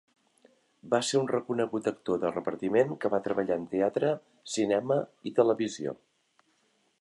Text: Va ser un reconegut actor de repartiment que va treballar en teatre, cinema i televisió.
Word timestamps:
Va 0.93 0.99
ser 1.09 1.19
un 1.19 1.27
reconegut 1.31 1.89
actor 1.91 2.17
de 2.23 2.31
repartiment 2.33 2.95
que 3.03 3.11
va 3.17 3.21
treballar 3.27 3.59
en 3.65 3.69
teatre, 3.75 4.11
cinema 4.55 4.99
i 5.31 5.35
televisió. 5.43 5.95